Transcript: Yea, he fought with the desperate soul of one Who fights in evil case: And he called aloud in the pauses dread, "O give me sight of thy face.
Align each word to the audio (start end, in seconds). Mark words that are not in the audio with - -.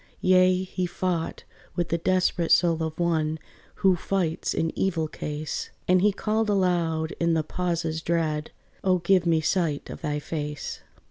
Yea, 0.21 0.63
he 0.63 0.87
fought 0.87 1.43
with 1.75 1.89
the 1.89 1.97
desperate 1.99 2.51
soul 2.51 2.81
of 2.81 2.97
one 2.97 3.37
Who 3.85 3.95
fights 3.95 4.51
in 4.55 4.75
evil 4.75 5.07
case: 5.07 5.69
And 5.87 6.01
he 6.01 6.11
called 6.11 6.49
aloud 6.49 7.11
in 7.19 7.35
the 7.35 7.43
pauses 7.43 8.01
dread, 8.01 8.49
"O 8.83 8.97
give 8.97 9.27
me 9.27 9.41
sight 9.41 9.91
of 9.91 10.01
thy 10.01 10.17
face. 10.17 10.81